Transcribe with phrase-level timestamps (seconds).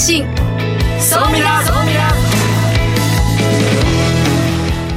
[0.00, 0.24] 信。
[0.98, 2.10] 総ミラ総ミラ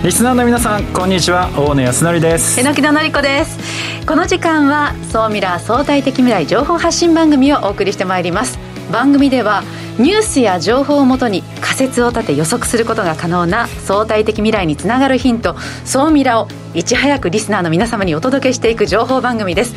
[0.02, 1.50] リスナーの皆さんこんにちは。
[1.58, 2.58] 大野康則です。
[2.58, 4.06] 榎木田典子です。
[4.06, 8.58] この時間は総ミラー相対的未来情報発信番組をお送りしてまいります。
[8.94, 9.64] 番組では
[10.00, 19.76] ニュースや情報をもとに仮説を立て予測することが可能な相対的未来につながるヒント総ミラをいち早くリスナーの皆様にお届けしていく情報番組です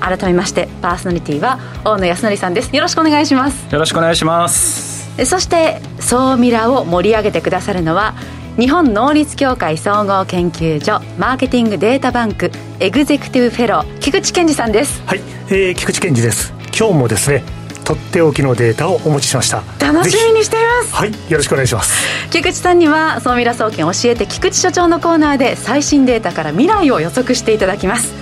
[0.00, 2.74] 改めましてパーソナリティは大野康則さんです。
[2.74, 3.72] よろしくお願いします。
[3.72, 5.24] よろしくお願いします。
[5.24, 8.14] そして総ミラを盛り上げてくださるのは
[8.58, 15.02] 日本能率協会総合研究所マーケティングデータバンクエグゼクティブフェロー菊池健二さんです。
[15.06, 16.52] はい、えー、菊池健二です。
[16.76, 17.42] 今日もですね
[17.84, 19.62] とっておきのデータをお持ちしました。
[19.80, 20.94] 楽しみにしています。
[20.94, 21.10] はい。
[21.10, 22.28] よろしくお願いします。
[22.30, 28.12] 菊池さんには総ミラ総研教えて菊池所長のコーナーで最新データから未来を予測していただきます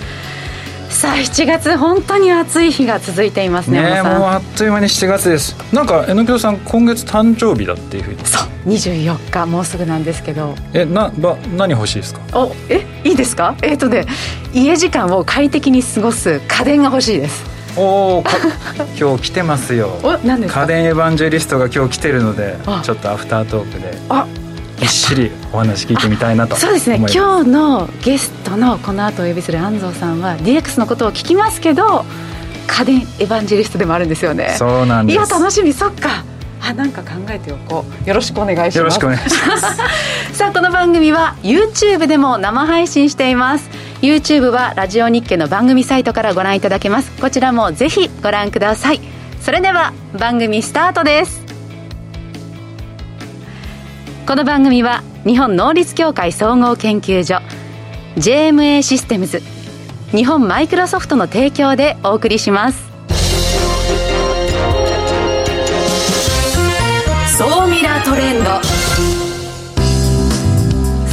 [0.96, 5.54] さあ7月本当に暑い日が続いていますねねもうあっという間に7月です。
[5.72, 8.24] なんか榎戸さん今月誕生日だっていうふうに。
[8.24, 10.54] そう24日もうすぐなんですけど。
[10.72, 12.20] えなば何欲しいですか？
[12.38, 13.54] おえいいですか？
[13.62, 14.06] えっ、ー、とね
[14.54, 17.44] 家時間を快適に過ごす家電が欲しいです。
[17.76, 18.24] おお
[18.98, 19.98] 今日来てますよ。
[20.02, 20.60] お何ですか？
[20.62, 23.98] 家電エヴァンジェリストが今日来てるのでちょっとアフタートークで。
[24.08, 24.26] あ
[24.78, 26.96] ぎっしりお話聞いてみたいなとそうですね。
[26.96, 32.04] 今日のゲストのこの後お呼びする安藤さんは DX のことを聞きますけど
[32.66, 34.54] 家電エヴァンジェリストでもあるんですよね。
[34.58, 35.16] そうなんです。
[35.16, 35.72] いや楽しみ。
[35.72, 36.24] そっか。
[36.60, 38.08] あなんか考えておこう。
[38.08, 38.78] よろしくお願いします。
[38.78, 39.76] よろしくお願いします。
[40.36, 43.70] さあこの番組は YouTube でも生配信しています。
[44.02, 47.12] YouTube はラジオ日経の番組サイトからご覧いただけます。
[47.20, 49.00] こちらもぜひご覧ください。
[49.40, 51.45] それでは番組スタートです
[54.26, 57.36] この番組は日本能率協会総合研究所
[58.16, 59.40] JMA システムズ
[60.10, 62.90] 日本マイクロソフトの提供でお送りします。
[67.38, 68.50] 総ミラートレンド。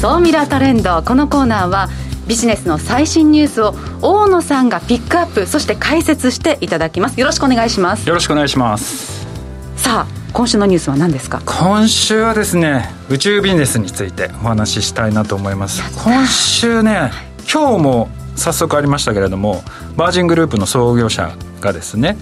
[0.01, 1.89] 総ミラートレンドこのコーナーは
[2.27, 7.19] ビジネスの最新ニュースを大野さんがピックアップそして解説していただきます。
[7.19, 8.09] よろしくお願いします。
[8.09, 9.27] よろしくお願いします。
[9.75, 11.41] さあ今週のニュースは何ですか？
[11.45, 15.81] 今週はですね宇宙ビジネスについてお話ししたいなと思います。
[16.03, 17.11] 今週ね
[17.51, 19.63] 今日も早速ありましたけれども
[19.95, 22.17] バージングループの創業者がですね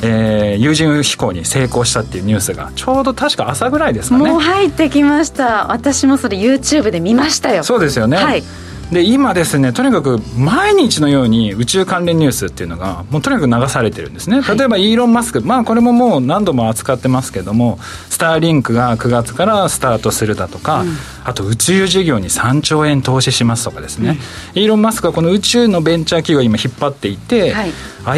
[0.00, 4.30] えー、有人飛行に成功したっていうニュースがちょうど確か朝ぐらいですかね。
[4.30, 5.72] もう入ってきました。
[5.72, 7.64] 私もそれ YouTube で見ましたよ。
[7.64, 8.16] そうですよね。
[8.16, 8.44] はい
[8.92, 15.40] で今ですねとにかく毎日のように宇宙関連ニュースっていうのがもうとにかく流されてるんですね、例えばイーロン・マスク。
[15.42, 17.78] まあこれももう何度も扱ってますけども
[18.08, 20.88] スターリンクが9月からスタートするだとか、うん、
[21.24, 24.18] あと宇宙事業に3兆円投資しますとかですね、
[24.54, 27.72] うん、イーロン・マスクはこの宇宙のベンチャー企業を今引っ張っていて、はい、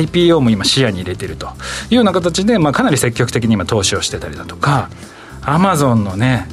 [0.07, 1.51] IPO も今視野に入れてると。
[1.91, 4.91] いうような形で、まあ、かなり積極的に今投資をしてたりだとか
[5.43, 6.47] アマゾンのね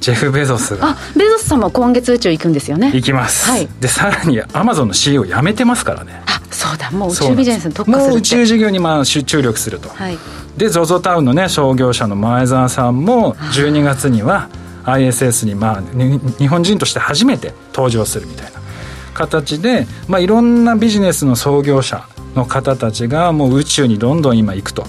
[0.00, 0.90] ジェフ・ベゾスが。
[0.90, 2.90] あベゾスさんも今月宇宙行くんですよね。
[2.94, 6.22] 行きます、はい、でさらにアマゾンの CEO 辞めてますからね。
[6.26, 6.90] あそうだ。
[6.90, 10.18] もう宇宙ビジネスに特化するもう宇宙事業にまあ集中力すると、はい、
[10.56, 14.48] で ZOZO タウンのね創業者の前澤さんも12月には
[14.84, 15.82] ISS にまあ
[16.38, 18.60] 日本人として初めて登場するみたいな
[19.14, 24.86] 形で、まあ、いろんなビジネスの創業者の方たちがもう宇宙にどんどん今行くと。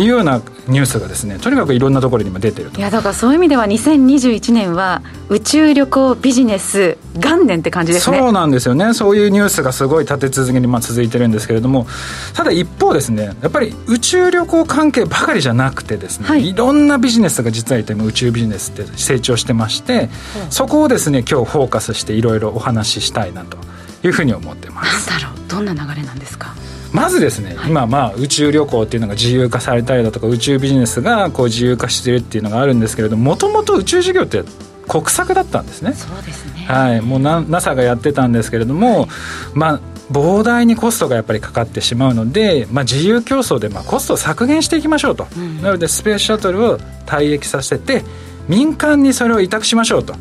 [0.00, 2.78] いうようなニュースがですねとにかくいろんなところにも出てると。
[2.78, 8.18] いやだからそういう意味では2021年は宇宙旅行ビジネス元年って感じですね。
[8.18, 8.92] そうなんですよね。
[8.94, 11.86] そういうニュースがすごい立て続けにまあ続いてるんですけれども。
[12.34, 20.08] ただ一方ですねやっぱり宇宙旅行関係ばかりじゃなくてですね、はい、いろんなビジネスが実は今宇宙ビジネスって成長してまして、
[20.44, 20.48] う。
[20.48, 23.58] ん、そこをですね今日フォーカスしていろいろお話ししたいなと
[24.04, 25.10] いうふうに思ってます。
[25.10, 26.54] なんだろうどんな流れなんですか？
[26.92, 34.44] まずですね、はい、今まあ宇宙旅行っていうのが自由化されたりだとか宇宙ビジネスがこう自由化してるっていうのがあるんですけれどもともと宇宙事業って
[34.86, 35.92] 国策だったんですね。
[35.94, 36.66] そうですね。
[36.66, 37.00] はい。
[37.00, 39.08] もう NASA がやってたんですけれども、はい、
[39.54, 39.80] まあ
[40.12, 48.04] 膨大にコストがやっぱりかかってしまうので、まあ、自由競争でまあコストを削減していきましょうと、うん、なのでスペースシャトルを退役させて
[48.46, 50.14] 民間にそれを委託しましょうと。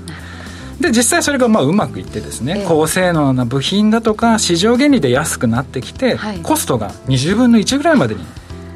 [0.84, 8.26] で実際それがまあうまくいってですね、え高性能な部品だとか市場原理で安くなってきて、はい、コストが20分の1ぐらいまでに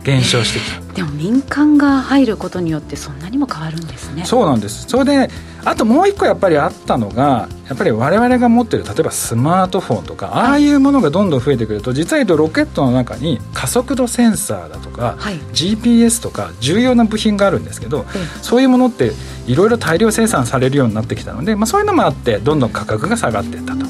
[0.08, 4.24] 減少してきた、えー、でも民間が入ることによってそんなにも変わるんですね。
[4.24, 4.86] そうなんです。
[4.88, 5.30] それで
[5.66, 18.06] あともう一個やっぱりあったのがやっぱり我々が持ってる例えばスマートフォンとか、ああいうものがどんどん増えてくると実は言うとロケットの中に加速度センサーだとか、はい、GPS とか重要な部品があるんですけど、
[18.42, 19.12] そういうものって
[19.46, 23.86] いろいろ大量生産されるようになってきたので、まあ、そういうのもあってどんどん価格が下がっていったと。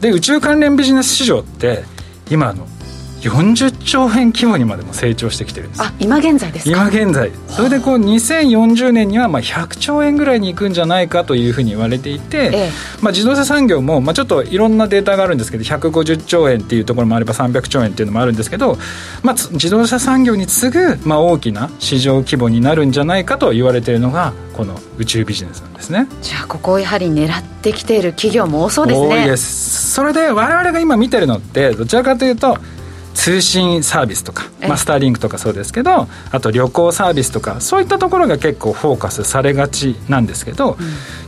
[0.00, 1.84] で宇宙関連ビジネス市場って
[2.30, 2.66] 今の
[3.28, 5.82] 40兆円規模にまでも成長してきてるんです。
[5.82, 7.30] あ今現在です今現在。
[7.48, 12.70] それでこう2040年にはまあ100兆円ぐらいにいくんじゃないかというふうに言われていて、ええ、
[13.00, 18.78] まあ、自動車産業もまあちょっといろんなデータがあるんですけど150兆円っていうところもあれば300兆円っていうのもあるんですけど、
[19.22, 26.08] まあ、自動車産業に次ぐまあ大きな市場規模になるんじゃないかと言われているのがこの宇宙ビジネスなんですね。
[26.20, 29.06] じゃあここをやはり狙ってきている企業も多そうですね。
[29.06, 29.92] 多いです。
[29.92, 32.58] それで我々が今見てるのってどちらかというと
[33.18, 40.76] 通信サービスとか、まあ、スターリンクとかそうですけどあと旅行サービスとかそういったところが結構フォーカスされがちなんですけど、うん、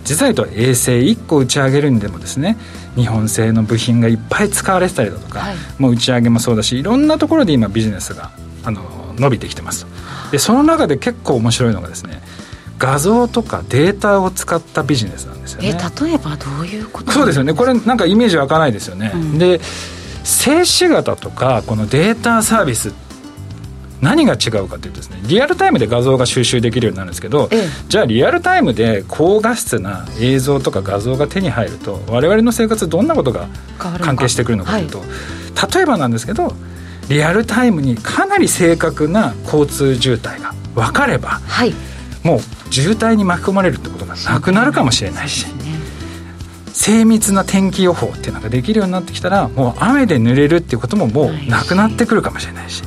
[0.04, 2.56] 実は言うと衛星1個打ち上げるにでもですね
[2.94, 8.30] 日本製の部品がいっぱい使われてたりだとか、はい、もう打ち上げもそうだしいろんなところで今ビジネスが
[8.62, 8.82] あの
[9.16, 9.84] 伸びてきてます。
[10.30, 12.22] でその中で結構面白いのがですね
[12.78, 15.70] 画像とかデータを使ったビジネスなんですよね。
[15.70, 17.10] え例えばどういうこと？
[17.10, 17.52] そうですよね。
[17.52, 19.60] これなんかイメージ湧かないですよね、うん、で
[20.30, 22.94] 静止型とかこのデータサービス
[24.00, 33.48] 何が違うかというとですねリアルタイムで画像が収集できるようになるんですけど、ええ、じゃあリアルタイムで高画質な映像とか画像が手に入ると我々の生活どんなことが
[33.78, 36.54] 関係してくるのかというと、はい、例えばなんですけど
[37.10, 41.74] リアルタイムにかなり正確な交通渋滞が分かれば、はい、
[42.22, 42.40] もう
[42.72, 45.46] 渋滞に巻き込まれるってことがなくなるかもしれないし。
[46.80, 52.82] 精密な天気予報っていうのができるようになってきたらもう雨で濡れるっていうことももうなくなってくるかもしれないし。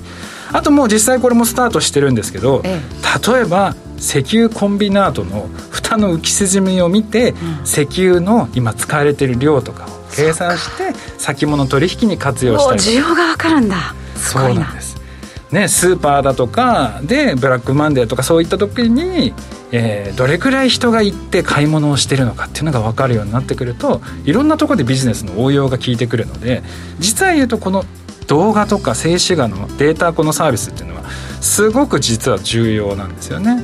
[0.52, 7.34] あともう実際これもスタートしてるんですけど、例えば石油コンビナートの蓋の浮き沈みを見て、
[7.66, 13.96] 石油の今使われてる量とかを計算して先物取引に活用したり需要が分かるんだ。
[14.16, 14.93] そうなんです
[15.54, 19.34] ね、スーパーだとかでブラックマンデーとかそういった時に
[19.76, 26.62] えー、どれくらい人が行って買い物をしてるのかっていうのが分かるようになってくるといろんなとこでビジネスの応用が効いてくるので
[27.00, 27.84] 実は言うとこの
[28.28, 31.10] 動画とか静止画のデータこのサービスっていうのは
[31.42, 33.64] すごく実は重要なんですよね。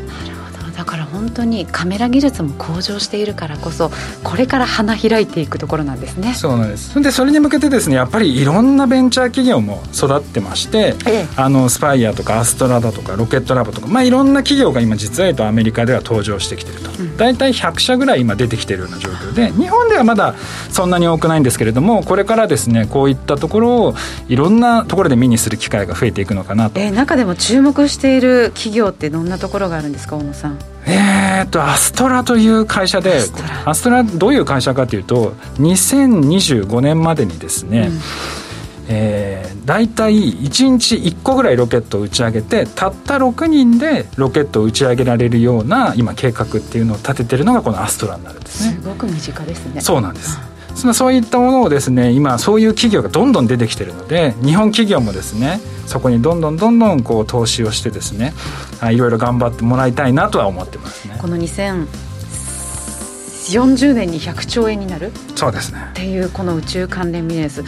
[0.80, 3.92] だから本当にカメラ技術も向上しているからこそ
[4.24, 6.34] これから花開いていくところなんですね。
[6.34, 7.02] そうなんです。
[7.02, 20.36] でそれに向けてですねやっぱりいろんなベンチャー企業も育ってまして、ええ、あのスパイアとかアストラだとかロケットラボとか、まあ、いろんな企業が今実はとアメリカでは登場してきてると、うん、大体100社ぐらい今出てきてるような状況で日本ではまだ
[20.70, 23.96] そんなに多くないんですけれどもこれからですねこういったところを
[24.30, 33.22] いろんなところで目にする機会が増えていくのかなと、えー、中でも注目している企業ってどんなところがあるんですか小野さんえー、っとアストラという会社で
[33.66, 34.04] アストラ。
[34.04, 38.00] どういう会社かというと2025年までにですね、うん。
[38.92, 48.80] えー、大体1日1個ぐらいロケットを打ち上げてたった6人でロケットを打ち上げられるような今計画っていうのを立ててるのがこのアストラになるんですね。
[48.82, 49.82] すごく身近ですね。
[49.82, 50.40] そうなんです
[50.76, 58.34] そのそういったものをですね今そういう企業がどんどん出てきてるので日本企業もですねそこにどんどんどんどんこう投資をしてですね
[58.92, 61.18] いろいろ頑張ってもらいたいなとは思ってますね。
[61.20, 65.12] この2040年に100兆円になる？
[65.36, 65.88] そうですね。
[65.92, 67.64] っていうこの宇宙関連ビジネス。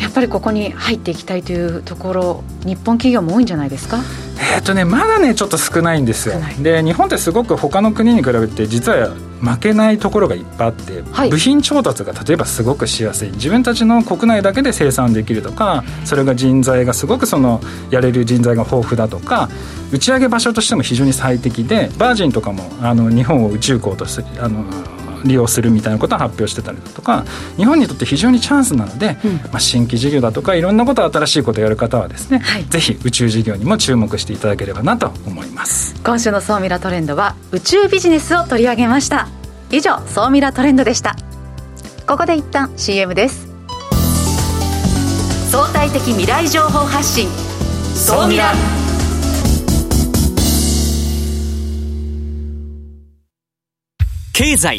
[0.00, 3.98] やっぱりここに入っていきたいというところ日本企業も多いんじゃないですか？
[4.40, 6.34] えっとねまだねちょっと少ないんですよ。
[6.60, 9.10] で日本ってすごく他の国に比べて実は
[9.40, 13.30] 負けないところがいっぱいあって、はい、部品調達が例えばすごくしやすい。
[13.32, 17.60] 自分たちの国内だけで生産できるとかそれが人材がすごくその
[17.90, 19.48] やれる人材が豊富だとか
[19.92, 24.64] 打ち上げ場所としても非常に最適でバージンとかもあの日本を宇宙港とすあの
[25.24, 27.24] 利用するみたいなことを発表してたりだとか
[27.56, 35.94] 日本にとって非常にチャンスなので、うん、まあ、新規事業だとかいろんなこと新しいことをやる方はですね、はい、ぜひ宇宙事業にも注目していただければなと思います。
[36.02, 39.28] 今週の「総ミラトレンド」は宇宙ビジネスを取り上げました。
[39.70, 41.16] 以上「総ミラトレンド」でした。
[42.06, 43.48] ここで一旦 CM です。
[45.50, 47.28] 相対的未来情報発信
[47.94, 48.52] 「総ミラ」
[54.32, 54.78] 経済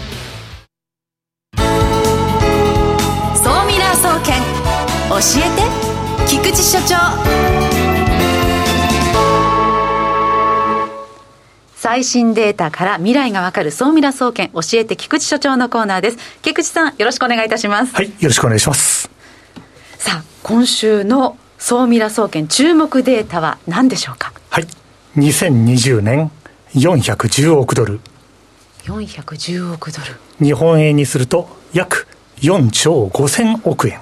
[5.19, 5.21] え
[5.55, 6.27] て。
[6.27, 6.95] 菊池所長。
[11.75, 16.17] 最新データから未来がわかる総ミラ総研教えて菊池所長のコーナーです。
[16.43, 17.95] 菊池さんよろしくお願いいたします。
[17.95, 19.09] はいよろしくお願いします。
[19.97, 24.31] さあ今週の総ミラ総研注目データは何でしょうか？
[24.51, 24.67] はい
[25.17, 26.31] 2020年
[26.75, 27.99] 410億ドル。
[28.83, 30.05] 410億ドル。
[30.39, 33.99] 日本円にすると約4兆5000億円、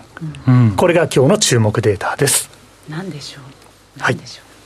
[0.47, 2.49] うん、これが今日の注目データです。
[2.89, 3.43] 何でしょう？
[4.01, 4.17] はい。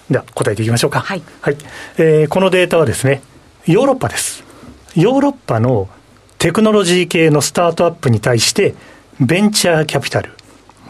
[0.10, 1.01] では答えていきましょうか。
[1.01, 1.57] はい、はい。
[1.98, 3.22] えー、このデータはですね
[3.65, 4.43] ヨーロッパです。
[4.95, 5.89] ヨーロッパの
[6.38, 8.75] テクノロジー系のスタートアップに対して
[9.19, 10.31] ベンチャーキャピタル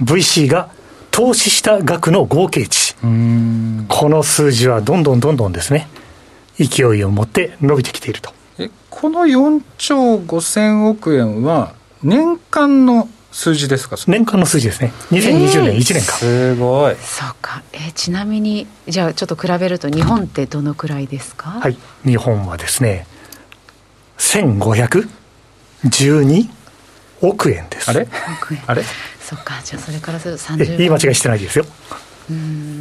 [0.01, 0.69] VC が
[1.11, 2.95] 投資した額の合計値。
[3.87, 5.87] この数字はどんどんどんどんですね
[6.57, 8.31] 勢いを持って伸びてきていると。
[8.57, 14.93] えこの4兆5000億円は年間の数字ですか年間の数字ですね。
[15.09, 16.95] 2020年1年間、すごい。
[16.97, 21.49] そうか、えー、ちなみにじゃあちょっと比べると日本ってどのくらいですか？
[21.49, 21.75] はい。
[22.05, 23.07] 日本はですね
[24.19, 26.49] 1512
[27.21, 27.89] 億円です。
[27.89, 28.07] あれ？
[28.67, 28.83] あれ？
[29.19, 29.59] そっか。
[29.63, 31.65] じゃあそれからすると30言い間違いしてないですよ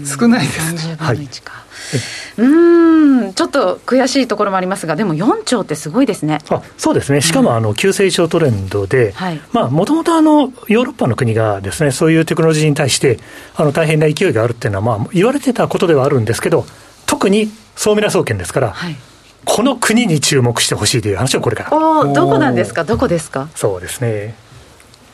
[0.06, 0.75] 少ないです。
[0.75, 2.46] 30分の1か、はい。
[2.46, 3.34] うん。
[3.34, 6.38] ちょっと悔しいところもありますが、でも4兆ってすごいですね。
[6.49, 9.14] あそうですね、しかもあの急成長トレンドで、
[9.52, 13.18] もともとヨーロッパの国がですねそういうテクノロジーに対して
[13.54, 16.66] あの大変な勢いがあるっていうのは、まあ、言われてたことではあるんですけど、
[17.06, 18.96] 特に総ミラ総研ですから、はい、
[19.44, 21.76] この国に注目してほしいという話をこれから。
[21.76, 23.49] おどこなんですか、どこですか？
[23.54, 24.34] そうですね、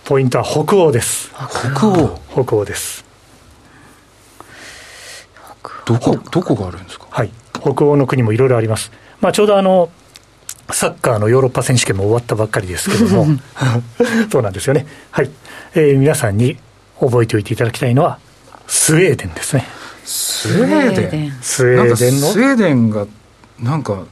[0.04, 1.30] ポイントは北欧です。
[1.76, 2.18] 北欧。
[2.32, 3.07] 北欧です
[5.88, 7.07] どこどこがあるんですか？
[7.11, 7.30] はい。
[7.61, 9.90] 北欧の国もいろいろあります、まあ、ちょうどあの
[10.71, 13.26] サッカーのヨーロッパ選手権も終わったばっかりですけども。
[14.30, 14.87] そうなんですよね。
[15.11, 15.30] はい、
[15.75, 16.57] えー、皆さんに
[17.00, 18.18] 覚えておいていただきたいのは
[18.66, 19.66] スウェーデンですね。
[20.04, 21.33] スウェーデン？
[21.40, 22.21] スウェーデン。
[22.21, 22.26] の？
[22.28, 23.07] スウェーデンが
[23.59, 24.04] なんか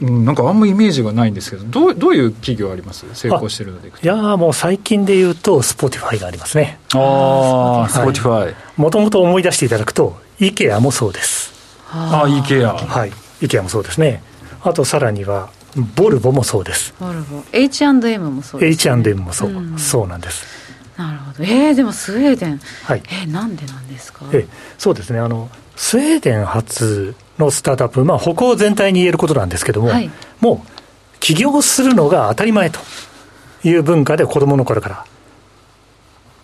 [0.00, 3.04] なんかあんまイメージがないんですけど、どうどういう企業あります？
[3.14, 3.88] 成功してるので。
[3.88, 6.78] いやもう最近で言うと、スポティファイがありますね。
[6.94, 8.54] ああ、スポティファイ。
[8.76, 11.52] もともと思い出していただくと、イケアもそうです。
[11.90, 12.74] ああ、イケア。
[12.74, 14.22] はい、イケアもそうですね。
[14.62, 15.50] あとさらには、
[15.94, 16.94] ボルボもそうです。
[16.98, 17.42] ボルボ。
[17.52, 18.94] H&M もそうです、ね。
[18.94, 20.44] H&M もそう、うん、そうなんです。
[20.96, 21.44] なるほど。
[21.44, 22.60] えー、でもスウェーデン。
[22.84, 23.02] はい。
[23.06, 24.24] えー、なんでなんですか？
[24.32, 25.20] えー、そうですね。
[25.20, 32.80] あの、スウェーデン発のスタートアップ、まあ、北欧全体に言えることなんですけども、はい、もう起業するのが当たり前と
[33.62, 35.04] いう文化で子どもの頃から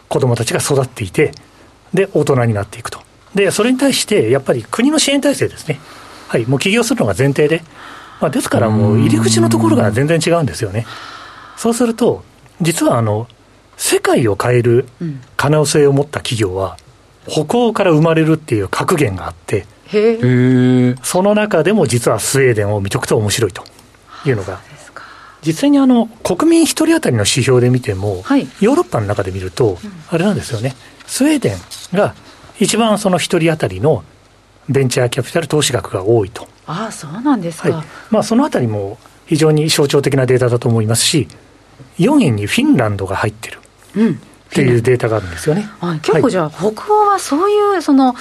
[0.09, 1.33] 子どもたちが育っていて、
[1.93, 3.04] で、大人になっていくと。
[3.35, 5.81] で、それに対してやっぱり国の支援体制ですね。
[6.29, 7.63] はい、もう起業するのが前提で、
[8.21, 10.87] まあ、ですからもう入り口のところが全然違うんですよね。
[11.57, 12.25] そうすると、
[12.61, 13.29] 実はあの、
[13.77, 14.87] 世界を変える
[15.37, 16.77] 可能性を持った企業は、
[17.27, 19.67] 北欧から生まれるっていう格言があって、
[21.03, 23.65] その中でも実はスウェーデンを見とくと面白いと
[24.27, 24.61] いうのが、
[25.47, 29.79] 実際にあの国民一人当たりの指標で見ても、はい、ヨーロッパの中で見ると、
[30.11, 30.75] あれなんですよね、
[31.07, 32.15] スウェーデンが
[32.59, 34.05] 一番その一人当たりの
[34.69, 36.49] ベンチャーキャピタル投資額が多いと。
[36.67, 37.71] ああ、そうなんですか。
[37.71, 41.29] はい、まあ、そのあたりも非常に象徴的なデータだと思いますし、
[41.99, 43.59] 4位にフィンランドが入ってる。
[43.97, 44.13] うん。
[44.13, 44.17] っ
[44.51, 45.69] ていうデータがあるんですよね。
[46.03, 48.15] 結構じゃあ、北欧はそういう、その、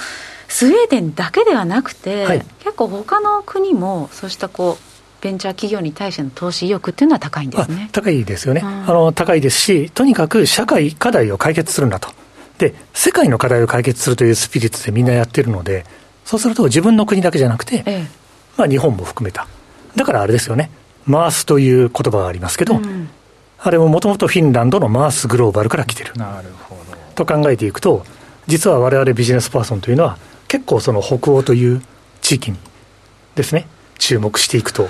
[0.48, 12.08] スウェーデンだけではなくて、はい、結構他の国もそうしたこうベンチャー企業に対しての投資意欲っていうのは高いんですね高いですよね、うん、あの高いですし、とにかく社会課題を解決するんだと、
[12.58, 15.84] で世界の課題を解決するというスピリッツでみんなやってるので、
[16.24, 18.06] そうすると自分の国だけじゃなくて、ええ、
[18.56, 19.46] まあ、日本も含めた、
[19.96, 20.70] だからあれですよね、
[21.06, 23.08] マースという言葉がありますけど、うん、
[23.58, 26.12] あれももともとフィンランドのマースグローバルから来てる。
[26.14, 26.96] なるほど。
[27.14, 28.04] と考えていくと、
[28.46, 30.18] 実は我々ビジネスパーソンというのは、
[30.48, 31.82] 結構その北欧という
[32.20, 32.58] 地域に
[33.34, 33.66] ですね、
[33.98, 34.88] 注目していくと、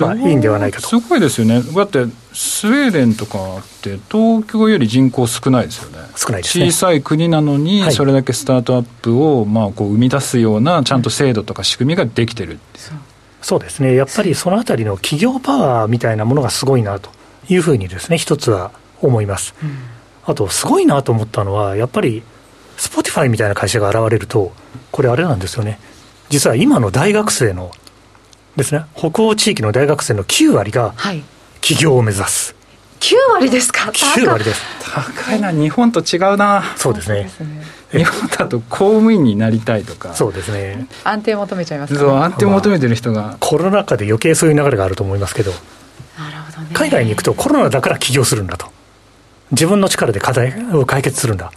[0.00, 0.88] まあ、いいんではないかと。
[0.88, 1.62] すごいですよね。
[1.62, 5.98] だって、スウェーデンとかって東京より人口少ないですよね。
[6.16, 6.66] 少ないですね。
[6.66, 12.58] 小さい国なのに、それだけスタートアップを、まあ、こう生み出すような、ちゃんと制度とか仕組みができてる
[13.42, 13.94] そうですね。
[13.94, 17.10] やっぱりそのあたりの企業パワーみたいなものがすごいなと
[17.48, 19.54] いうふうにですね、一つは思います。
[19.62, 19.78] うん、
[20.24, 22.22] あと、すごいなと思ったのは、やっぱり、
[22.76, 24.52] スポティファイみたいな会社が現れると、
[24.90, 25.78] これあれなんですよね。
[26.28, 27.72] 実は今の大学生の
[28.60, 30.94] ですね、北欧地域の大学生の9割が
[31.60, 32.54] 起業を目指す。
[33.00, 34.62] 9割ですか ?9 割です。
[34.80, 36.62] 高いな、日本と違うな。
[36.76, 37.30] そうですね。
[37.90, 40.14] 日本だと公務員になりたいとか。
[40.14, 40.86] そうですね。
[41.04, 45.50] 安定求めちゃいます、ね、そう、安定求めてる人が、まあ、コロナ禍で余計そういう流れがあると思いますけど。
[45.50, 45.62] なる
[46.46, 46.68] ほどね。
[46.74, 48.66] 海外に行くとコロナだから起業するんだと。
[49.52, 51.50] 自分の力で課題を解決するんだ。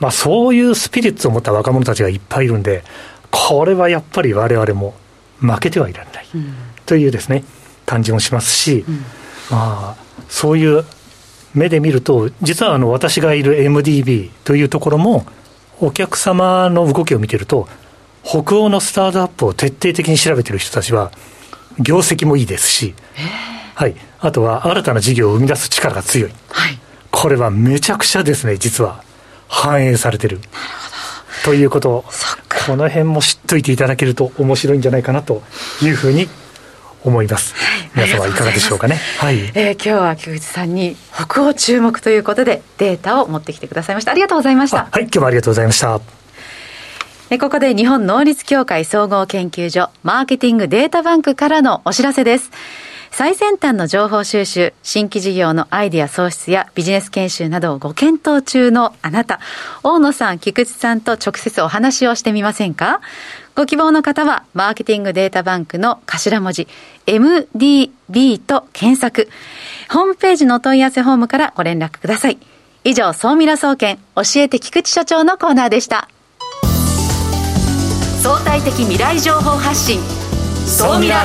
[0.00, 2.82] まあ、そういうスピリッツを持った若者たちがいっぱいいるんで、
[3.30, 4.94] これはやっぱりわれわれも
[5.40, 6.54] 負けてはいられない、うん、
[6.86, 7.44] というですね
[7.84, 8.94] 感じもしますし、うん、
[9.50, 9.96] まあ、
[10.28, 10.84] そういう
[11.54, 15.24] 目で見ると、実はあの私がいる MDB というところも、
[15.80, 17.68] お客様の動きを見てると、
[18.22, 21.12] 北欧のスタートアップを徹底的に調べてる人たちは、
[21.78, 22.94] 業績もいいですし、
[23.74, 26.78] はい、あとは新たな事業を生み出す力が強い、はい、
[27.10, 29.04] これはめちゃくちゃですね、実は。
[29.48, 30.40] 反映されてる。
[31.44, 32.04] ということを、
[32.66, 35.42] この辺も知っといていただけると面白いんじゃないかなと
[35.82, 36.28] いうふうに
[37.04, 37.54] 思います。
[37.94, 39.00] 皆様いかがでしょうかね。
[39.18, 39.38] はい。
[39.54, 44.10] えー、今日は菊池さんに北欧注目ということでデータを持ってきてくださいました。
[44.10, 44.88] ありがとうございました。
[44.90, 46.00] はい、今日もありがとうございました。
[47.38, 52.50] ここで日本能率協会総合研究所マーケティングデータバンクからのお知らせです。
[53.18, 59.40] 最先端の情報収集、新規事業のアイデア創出やビジネス研修などをご検討中のあなた、
[59.82, 63.00] 大野さん、菊池さんと直接お話をしてみませんか？
[63.54, 66.68] ご希望の方は、マーケティングデータバンクの頭文字、
[67.06, 69.30] MDB と検索。
[69.90, 72.38] ホームページのお問い合わせフォームからご連絡ください。
[72.84, 76.10] 以上、総ミラ総研、教えて菊池所長のコーナーでした。
[78.22, 80.00] 相対的未来情報発信
[80.66, 81.24] 総ミラ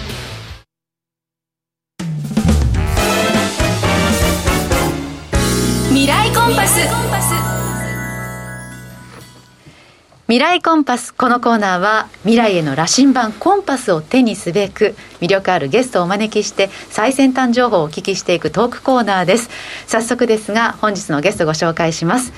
[10.31, 11.13] 未来コンパス。
[11.13, 19.49] このコーナーは未来への羅針盤コンパスを手にすべく魅力あるゲストをお招きして最先端情報をお聞きしていくトークコーナーです。
[19.87, 22.31] 早速ですが本日のゲストご紹介します。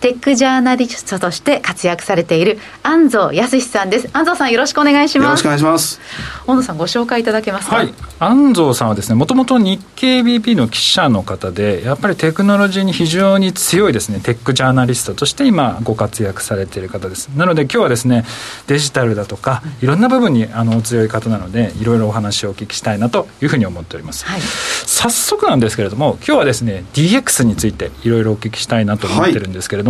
[0.00, 4.08] テックジャーナリストとして活躍されている安藤康さんです。
[4.14, 5.26] 安藤さんよろしくお願いします。
[5.26, 6.00] よろしくお願いします。
[6.46, 7.76] 安藤さんご紹介いただけますか？
[7.76, 7.92] はい。
[8.18, 17.28] 安藤さんはですねもともと日経 BP の記者の方でやっぱりテクノロジーに非常に強いですねテックジャーナリストとして今ご活躍されている方です。
[17.36, 18.24] なので今日はですね
[18.68, 29.89] デジタルだとかいろんな部分にあのお強い方なのでいろいろお話をお聞きしたいなというふうに思っております、はい、早速なんですけれども今日はですね DX についていろいろお聞きしたいなと思ってるんですけれど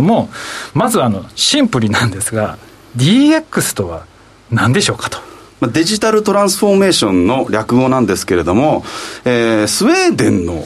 [0.73, 2.57] まずあのシンプルなんですが
[2.97, 4.05] DX とは
[4.51, 5.31] 何でしょうかと。
[5.67, 8.83] デジタルトランスフォーメーションの略語なんですけれども、
[9.25, 10.65] えー、スウェーデンの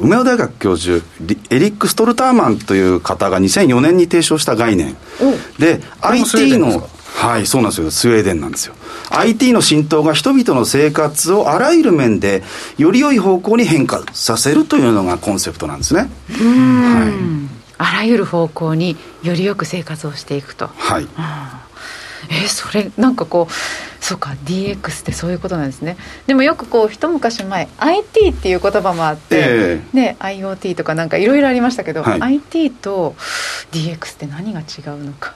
[0.00, 1.04] 梅田大学教授
[1.50, 4.96] エリック・ストルターマンという方が2004年に提唱した概念。
[5.58, 7.90] で IT のはいそうなんですよ。
[7.90, 8.74] スウェーデンなんですよ。
[9.10, 12.44] IT の浸透が人々の生活をあらゆる面で
[12.76, 16.08] より良い方向に変化させるというのがコンセプトなんですね。
[16.30, 20.66] はいあらゆる方向によりよく生活をしていくと。
[20.66, 21.08] はい、
[22.30, 25.96] えー、それなんかこうそうか DX ってそういうことなんですね。
[26.26, 33.14] でもよくこう一昔前 IT っていう言葉もあって、えー、ね、IoT とかなんかいろいろありましたけど、はい、IT と
[33.72, 35.34] DX って何が違うのか？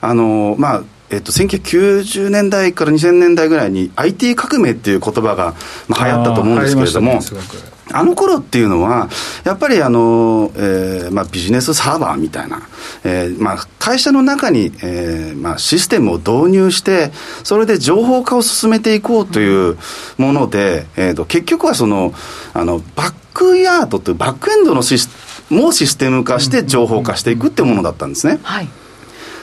[0.00, 5.54] あのまあえっと、1990年代から2000年代ぐらいに IT 革命っていう言葉が、
[5.86, 7.20] まあ、流行ったと思うんですけれども、
[7.90, 9.08] あの頃っていうのは、
[9.44, 12.62] やっぱりあの、えーまあ、ビジネスサーバーみたいな、
[13.04, 19.78] えーまあ、会社の中に、えーまあ、システムを導入して、それで情報化を進めていこうという
[20.16, 22.14] もので、えーと、結局はその
[22.54, 25.10] あのバックヤードというバックエンドのシス
[25.50, 28.38] もシステム化して情報化していくっていうものだったんですね。
[28.42, 28.68] はい、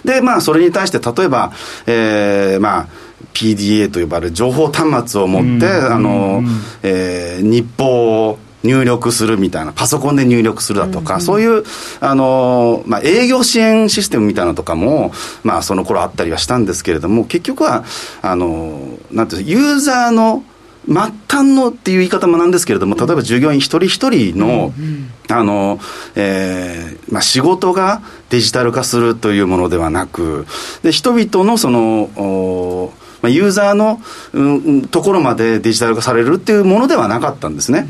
[0.05, 1.51] で、まあ、それに対して例えば、
[1.85, 6.41] えー、まあ PDA と呼ばれる情報端末を持って、あの、
[6.83, 11.63] えー、日報を入力するみたいな、パソコンで入力するだとか、うんうん、そういう、
[12.01, 15.11] あの、まあ、営業支援システムみたいなのとかも、
[15.43, 17.85] まあ、その頃あったりはしたんですけれども、結局は、
[18.21, 20.43] あの、なんていうユーザーの
[20.87, 20.95] 末
[21.27, 25.79] 端のっていう言い方もなんですけれども、例えば従業員一人一人の、うんうん、あの、
[26.15, 30.47] えー、まあ、仕事がデジタル化するというものではなく、
[30.83, 34.01] で、人々のその、まあ、ユーザーの、
[34.33, 37.87] うん、ところまでデジタル化されるっていうものではなかったんですね。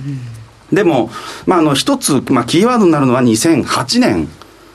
[0.72, 1.10] うん、でも、
[1.46, 4.30] まあ、あの一つ、まあ、キーワードになるのは2008年。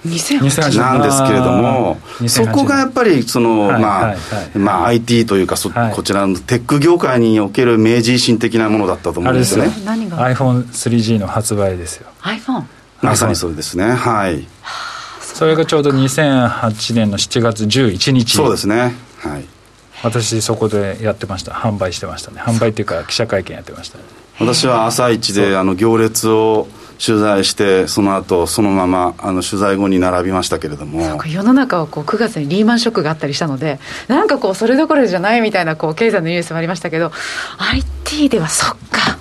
[0.05, 4.17] 2008なんですけれども、そこがやっぱりその、まあ
[4.55, 9.65] まあ、IT というかそ、はい、こちらのテック業界における明治維新的なものだったと思うんですね。
[9.65, 12.09] iPhone3G の発売ですよ。
[12.21, 12.65] iPhone?
[13.01, 13.93] まさにそうですね。
[13.93, 14.47] はい。
[15.21, 18.37] それがちょうど2008年の7月11日。
[18.37, 18.95] そうですね。
[19.19, 19.45] はい。
[20.05, 21.53] 私そこでやってました。
[21.53, 22.41] 販売してましたね。
[22.41, 24.05] 販売っていうか記者会見やってました、ね、
[24.39, 26.69] 私は朝一であの行列を
[27.05, 31.23] 取材してその後そのままあの取材後に並びましたけれども。
[31.25, 37.11] 世の中はこう9月にリーマンショックがあったりしたのでなんかこうそれどころじゃないみたいなこう経済のニュースもありましたけど
[37.59, 39.19] IT ではそっか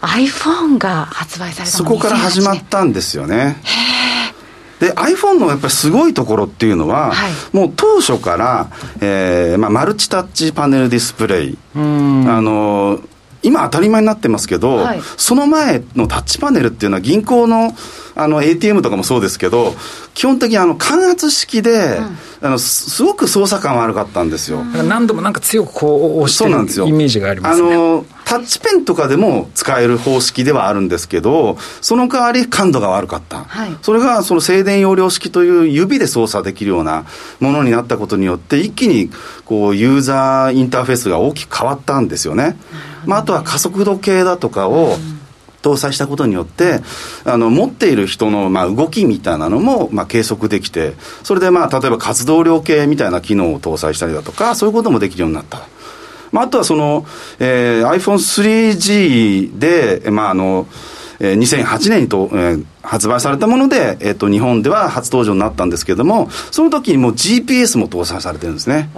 [0.00, 3.56] iPhone が発売されたそこから始まったんですよね
[4.80, 11.58] で iPhone のやっぱりすごいところっていうのは、はい、もう当初から、えーまあ、マルチタッチパネルディスプレイ。
[11.74, 13.00] あの
[13.42, 17.72] 今当たり前になってますけど、はい、その前のタッチパネルっていうのは銀行の
[18.18, 19.74] あの ATM とかもそうですけど
[20.12, 21.98] 基本的にあの感圧式で、
[22.40, 24.64] うん、あのすごく操作感悪かったんですよ。
[24.64, 27.72] 何度もなんか強くこう押してるイメージがありますね。
[27.72, 37.06] あのタッチペンとかでも使える方式ではあるんですけどその代わり感度が悪かった、はい、それがその静電容量式という指で操作できるような
[37.40, 39.10] ものになったことによって一気に
[39.46, 42.58] こうユーザーインターフェースが大きく変わったんですよね、
[43.06, 45.17] まあ、あとは加速度計だとかを、うん
[45.62, 46.80] 搭載したことによって
[47.24, 55.60] あの持っている人のまあ動きみたいなのもまあ計測できてそれでまあ例えば活動量計みたいな機能を搭載したりだとかそういうこともできるようになった。
[56.30, 57.06] まあ、あとはその、
[57.38, 60.66] えー、iPhone3G で、まああの
[61.20, 68.90] えー、2008年にと、えー、発売されたもので、えーと、日本では初登場になったんですけれどもその時にもう GPS も搭載されてるんですね。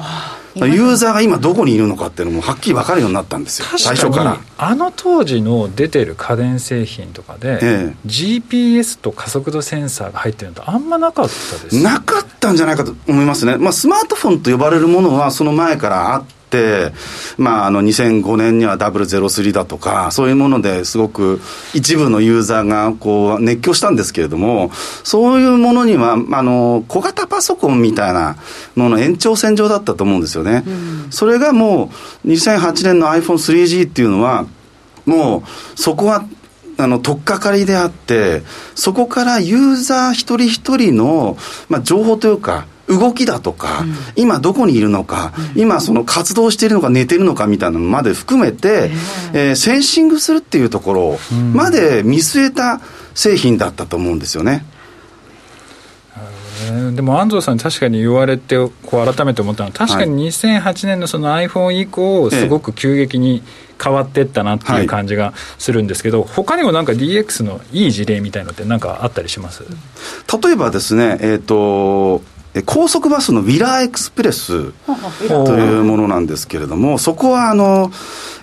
[0.57, 4.41] ユーザーが今どこにいるのかっていうのもはっきり分かるようになったんですよ最初から。
[4.59, 16.40] あの当時の出てる家電製品とかで、ええ、GPS と加速度センサーが入ってるのってあんまなかったですなかったんじゃないかと思いますね、まあ、スマートフォンと呼ばれるものはその前からあって、
[17.39, 21.41] まあ、あの2005年には003だとか、そういうものですごく
[21.75, 24.71] 一部のユーザーがこう熱狂したんですけれども、
[25.05, 28.37] そういうものにはあの小型パソコンみたいな
[28.77, 30.65] のの延長線上だったと思うんですよね。
[30.67, 31.91] うん、それがも
[32.25, 34.47] う2008年の iPhone3G っていうのは、
[35.07, 36.25] もうそこは
[36.83, 38.43] あの、取っかかりであって、
[38.75, 41.37] そこからユーザー一人一人の、
[41.69, 48.91] まあ、情報というか、動きだとか、うん、今どこにいるのか、うん、今その活動しているのか寝てるのかみたいなのまで含めて、
[49.33, 51.19] えー、センシングするっていうところ
[51.55, 52.81] まで見据えた
[53.15, 54.65] 製品だったと思うんですよね。
[56.95, 63.43] でも安藤さん、確かに言われてこう改めて思ったのは、確かに2008年のその iPhone 以降、すごく急激に
[63.83, 69.65] 変わっていったなっていう感じがするんですけど、はい、他にもなんか DX のいい事例みたいのって、なんかあったりします？
[70.43, 72.23] 例えばですね、えーと
[72.67, 74.73] 高速バスのウィラーエクスプレス
[75.29, 77.93] というものなんですけれども、そこはあの、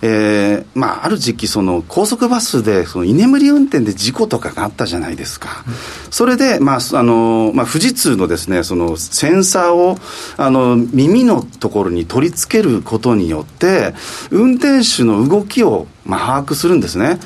[0.02, 5.66] えーまあ、ある時期、その高速バスでその居眠り運転で事故とかがあったじゃないですか、
[6.10, 9.98] それで、まああのまあ、富士通のです、ね、そのセンサーを
[10.38, 13.94] あの耳のところに取り付けることによって、
[14.32, 17.20] 運転手の動きをまあ、把握するんですね。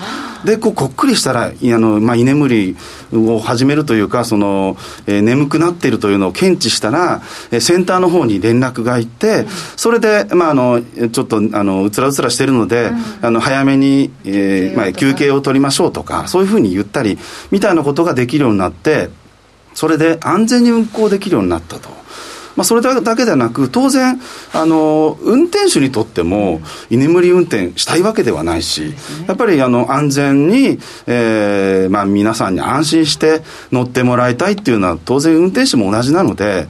[0.43, 2.75] で、こう、こっくりしたら、あの、まあ、居眠り
[3.13, 17.19] を始めるというか、その、えー、眠くなっているというのを検知したら、えー、センターの方に連絡がいって、それで、まあ、あの、ちょっと、あの、うつらうつらしてるので、うん、あの、早めに、えー、まあ、休憩を取りましょうとか、そういうふうに言ったり、
[17.51, 19.09] みたいなことができるようになって、
[19.73, 22.00] それで安全に運行できるようになったと。
[22.55, 24.19] まあ、それだけではなく、当然、
[24.53, 28.93] あの運転手にとっても、居眠り運転したいわけではないし、
[29.27, 36.67] やっぱりあの安全に、えーまあ、皆さんに安心して乗ってもらいたいっていうのは、当然、運転手も同じなので、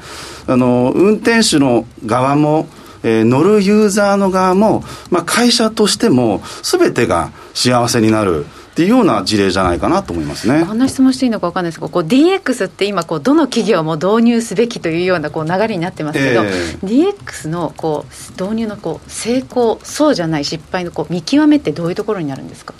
[0.47, 2.67] あの運転手の側も、
[3.03, 8.45] えー、乗るユーザーの側も、まあ、会社としても、すべてが幸せになる。
[8.71, 10.63] っていうような事例じゃないかなと思いますね。
[10.65, 22.73] こんな質問していいのか分かんないですけど、こう DX って今こう、どの企業も導入すべきというようなこう流れになってますけど、えー、DX のこう導入のこう成功、そうじゃない失敗のこう見極めってどういうところになるんですか？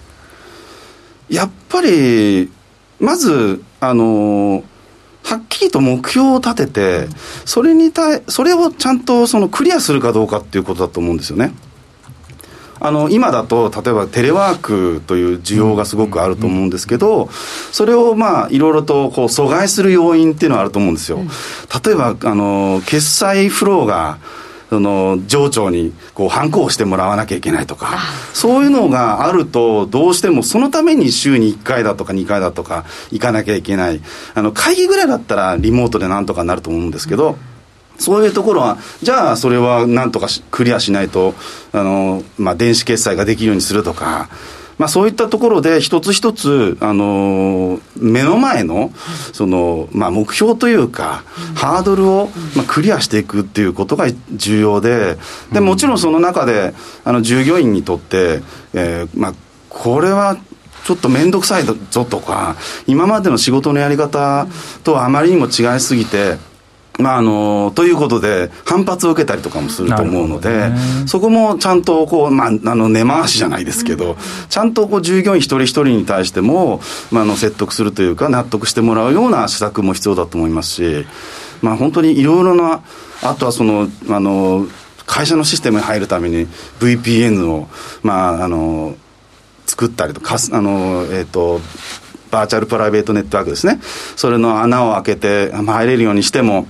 [1.29, 2.49] やっぱり、
[2.99, 4.63] まず、あの
[5.23, 7.07] はっきりと目標を立てて、
[7.45, 11.53] それに対、それをちゃんとそのクリアするかどうかっていうことだと思うんですよね。
[12.83, 17.29] あの今だと例えばテレワークという需要がすごくあると思うんですけど、
[17.71, 21.19] それをまあいろいろとこう阻害する要因っていうのはあると思うんですよ。
[21.85, 24.17] 例えばあの決済フローが
[24.71, 27.99] その上長にこう反抗してもらわなきゃいけないとか、
[28.33, 34.01] そういうのがあると、どうしてもそのために週に1回だとか2回だとか行かなきゃいけない、
[34.33, 37.37] あの会議ぐらいだったらリモートでなんとかなると思うんですけど、
[37.97, 41.35] そういうところは、じゃあそれはなんとかクリアしないと、
[41.71, 44.29] あの、まあ、電子決済ができるようにするとか、
[44.81, 48.91] まあ、そういったところで一つ一つ、あの目の前の
[49.31, 51.23] その、まあ、目標というか、
[51.53, 55.19] ハードルを、まあ、クリアしていくっていうことが重要で
[55.51, 56.73] でもちろんその中で
[57.03, 58.41] あの従業員にとって、
[58.73, 59.33] えーまあ、
[59.69, 60.37] これは
[60.83, 61.75] ちょっと面倒くさいぞ
[62.05, 62.55] とか
[62.87, 64.47] 今までの仕事のやり方
[64.83, 66.37] とはあまりにも違いすぎて
[66.99, 70.75] まあ、あのということで、反発を受けたりとかもすると思うので、ね、
[71.07, 74.17] そこもちゃんとこう、まあ、あの根回しじゃないですけど、
[74.49, 81.05] ちゃんとこう従業員一人一人に対しても、まあ、あの説得するというか、納得してもらうような施策も必要だと思いますし、
[81.61, 82.81] まあ、本当にいろいろな、
[83.23, 84.67] あとはその、あの
[85.05, 86.47] 会社のシステムに入るために
[86.79, 87.67] VPN を、
[88.01, 88.95] まあ、あの
[89.65, 91.59] 作ったりとか、あのえっ、ー、と
[92.31, 93.79] バーチャルプライベートネットワークですね、
[94.15, 96.65] それの穴を開けて入れるようにしても、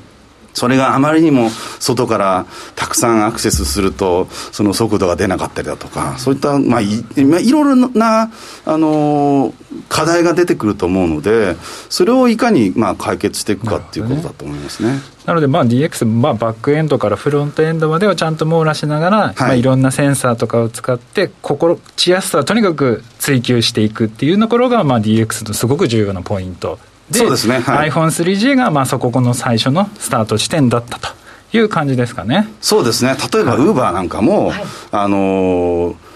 [0.54, 8.32] それがあまりにも外からたくさんアクセスすると、その速度が出なかったりだとか、そういった、まあ、いまあ、いろいろな、
[8.66, 9.54] あの
[9.90, 11.56] 課題が出てくると思うので、
[11.90, 15.00] それをいかに、まあ、解決していくかっていうことだと思いますね。
[15.26, 26.80] なので、まあ、DX、まあ、バックエンドからフロントエンドまでをちゃんと網羅しながら、はいまあ、いろんなセンサーとかを使って、心地やすさをとにかく追求していくっていうところが、まあ、DX のすごく重要なポイント
[27.12, 31.10] そうですね、はい、iPhone3G がまあそこの最初のスタート地点だったと
[31.54, 32.48] いう感じですかね。
[32.62, 33.16] そうですね。
[33.34, 36.12] 例えばウーバーなんかも、はい、あのー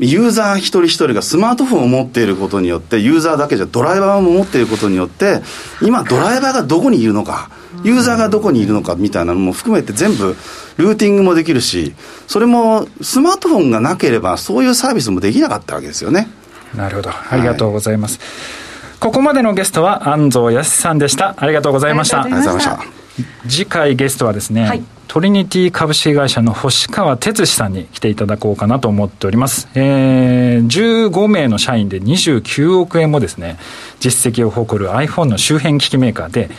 [0.00, 5.42] ユーザー一人一人がスマートフォンを持っていることによって、ユーザーだけじゃドライバーも持っていることによって、
[5.82, 7.50] 今、ドライバーがどこにいるのか、
[7.84, 10.36] ユーザーがどこにいるのかみたいなのも含めて全部
[10.78, 11.94] ルーティングもできるし、
[12.26, 16.28] それもスマートフォンがなければ、そういうサービスもできなかったわけですよね。
[16.74, 17.10] なるほど。
[17.10, 18.18] ありがとうございます。
[18.18, 18.59] はい
[19.00, 21.34] ここまでのゲストは安藤康さんでした。
[21.38, 22.22] ありがとうございました。
[22.22, 23.00] ありがとうございました。
[23.48, 29.68] 次回ゲストはですね、はい、トリニティ株式会社の星川哲司さんに来ていただこうかなと思っております。
[29.74, 30.66] えー、
[31.10, 33.58] 15名の社員で29億円もですね、
[34.00, 36.50] 実績を誇る iPhone の周辺機器メーカーで、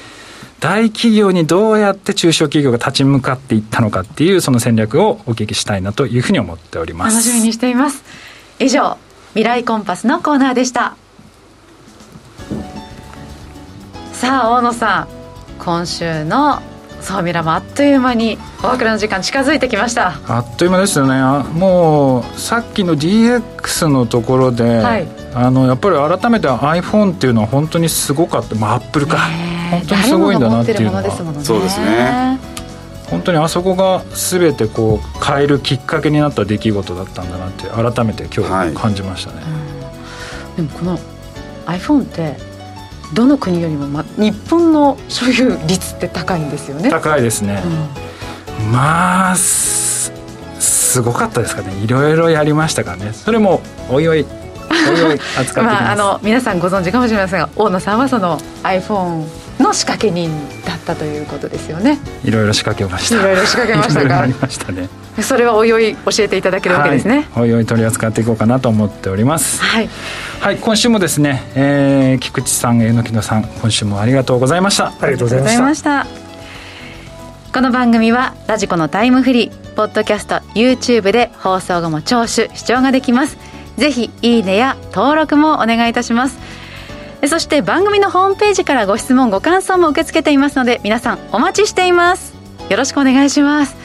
[0.59, 7.17] 大企業にどうやって中小企業が立ち向かっていったのかっていうその戦略をお聞きしたいなというふうに思っております。
[7.17, 8.03] 楽しみにしています。
[8.59, 8.97] 以上、
[9.33, 10.97] 未来コンパスのコーナーでした。
[14.21, 15.07] さあ大野さん
[15.57, 16.61] 今週の
[17.01, 20.19] 総ミラもあっという間にお別れの時間近づいてきました。
[20.27, 21.19] あっという間ですよね。
[21.57, 28.53] もうさっきの DX のところで、はい、あのやっぱり改めて iPhone っていうのは本当にすごかった。
[28.53, 29.17] まあアップルか
[29.71, 31.09] 本当にすごいんだなっていうのは、ね、
[31.43, 32.37] そうですね。
[33.09, 39.47] 本当にあそこが全てこう変えるきっかけになった出来事だったんだなって改めて今日感じましたね、は
[40.53, 40.99] い、でもこの
[41.65, 42.51] iPhone って
[43.13, 46.89] どの国よりも、ま、日本の所有率って高いんですよね。
[46.89, 47.63] 高いですね、
[48.59, 51.73] うん、まあすごかったですかね。
[51.83, 53.13] いろいろやりましたからね。
[53.13, 54.25] それもおいおい
[54.89, 59.25] おいおい扱って まあ、あの皆さんご存知かもしれませんが大野さんはその iPhone
[59.59, 60.29] の仕掛け人
[60.65, 61.99] だったということですよね。
[62.23, 63.15] いろいろ仕掛けました。
[63.15, 69.61] いろいろ仕掛けましたかありましたねそれはおいおい教えていただけるわけですね、はい、おいおい取り扱っていこうかなと思っております。
[69.61, 69.89] はい、
[70.39, 74.87] はい、今週もですね、えー、菊池さん榎野さん今週もありがとうございました。
[74.87, 76.07] ありがとうございました。
[77.53, 83.37] この番組はラジコのタイムフリーポッドキャスト YouTube で放送後も聴取視聴ができます。
[83.77, 86.39] ぜひいいねや登録もお願いいたします。
[87.27, 92.41] そして番組のホームページからご質問ご感想も受け付けていますので皆さんお待ちしています。
[92.71, 93.75] よろしくお願いします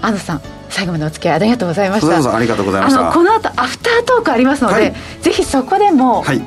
[0.00, 2.36] 安藤さん最後までお付き合いありがとうございました。
[2.36, 3.10] ありがとうございました。
[3.10, 6.42] この後アフタートークありますので、はい、ぜひそこでも、はい、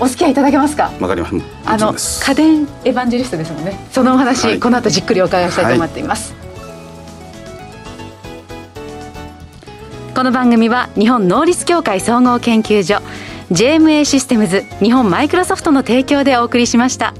[0.00, 0.90] お付き合いいただけますか？
[0.98, 1.34] わかります
[1.66, 3.78] あの家電エヴァンジェリストですもんね。
[3.92, 6.34] そのお話、はい、この後じっくりお伺いしたいと思っています、
[10.14, 13.02] この番組は日本能率協会総合研究所
[13.52, 17.14] JMA システムズ日本マイクロソフトの提供でお送りしました。